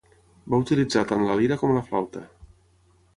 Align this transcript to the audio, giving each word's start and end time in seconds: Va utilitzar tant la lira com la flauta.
Va 0.53 0.59
utilitzar 0.63 1.03
tant 1.11 1.27
la 1.27 1.37
lira 1.41 1.57
com 1.65 1.75
la 1.75 1.83
flauta. 1.91 2.25